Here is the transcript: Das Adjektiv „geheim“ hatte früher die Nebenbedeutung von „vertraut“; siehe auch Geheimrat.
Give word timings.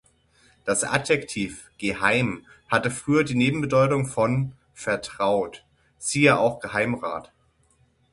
Das 0.65 0.83
Adjektiv 0.83 1.69
„geheim“ 1.77 2.43
hatte 2.71 2.89
früher 2.89 3.23
die 3.23 3.35
Nebenbedeutung 3.35 4.07
von 4.07 4.53
„vertraut“; 4.73 5.63
siehe 5.99 6.39
auch 6.39 6.59
Geheimrat. 6.59 7.31